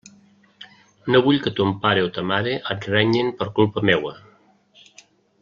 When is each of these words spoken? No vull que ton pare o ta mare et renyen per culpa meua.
No 1.15 1.19
vull 1.27 1.37
que 1.43 1.53
ton 1.59 1.73
pare 1.83 2.05
o 2.07 2.09
ta 2.15 2.23
mare 2.31 2.57
et 2.77 2.89
renyen 2.95 3.31
per 3.43 3.49
culpa 3.61 3.85
meua. 3.93 4.17